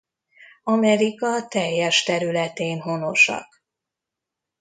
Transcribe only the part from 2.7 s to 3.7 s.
honosak.